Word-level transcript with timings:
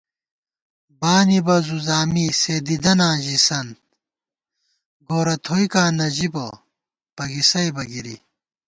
بانِبہ 0.99 1.55
زوزامی، 1.67 2.25
سے 2.41 2.53
دیدَناں 2.67 3.15
ژِسنت 3.25 3.77
✿ 3.79 3.81
گورہ 5.07 5.35
تھوئیکاں 5.45 5.89
نہ 5.97 6.07
ژِبہ، 6.15 6.47
پگِسَئیبہ 7.15 7.83
گِری 7.91 8.15